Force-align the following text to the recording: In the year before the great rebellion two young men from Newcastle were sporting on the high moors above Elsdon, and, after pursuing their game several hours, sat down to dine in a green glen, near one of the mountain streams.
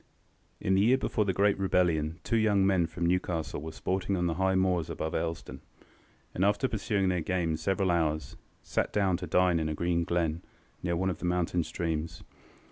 In 0.59 0.73
the 0.73 0.81
year 0.81 0.97
before 0.97 1.25
the 1.25 1.31
great 1.31 1.59
rebellion 1.59 2.19
two 2.23 2.37
young 2.37 2.65
men 2.65 2.87
from 2.87 3.05
Newcastle 3.05 3.61
were 3.61 3.71
sporting 3.71 4.17
on 4.17 4.25
the 4.25 4.33
high 4.33 4.55
moors 4.55 4.89
above 4.89 5.13
Elsdon, 5.13 5.59
and, 6.33 6.43
after 6.43 6.67
pursuing 6.67 7.09
their 7.09 7.21
game 7.21 7.55
several 7.55 7.91
hours, 7.91 8.35
sat 8.63 8.91
down 8.91 9.15
to 9.17 9.27
dine 9.27 9.59
in 9.59 9.69
a 9.69 9.75
green 9.75 10.03
glen, 10.03 10.41
near 10.81 10.95
one 10.95 11.11
of 11.11 11.19
the 11.19 11.25
mountain 11.25 11.63
streams. 11.63 12.23